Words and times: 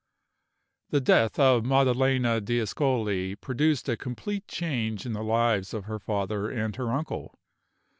The 0.89 0.99
death 0.99 1.37
of 1.37 1.63
Maddalena 1.63 2.41
d'Ascoli 2.41 3.35
produced 3.35 3.87
a 3.87 3.95
complete 3.95 4.47
change 4.47 5.05
in 5.05 5.13
the 5.13 5.23
lives 5.23 5.75
of 5.75 5.83
her 5.83 5.99
father 5.99 6.49
and 6.49 6.75
her 6.75 6.91
uncle. 6.91 7.37